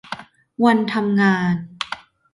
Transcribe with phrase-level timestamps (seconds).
[0.63, 1.55] วันทำงาน